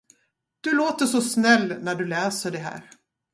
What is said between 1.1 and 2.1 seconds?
snäll när du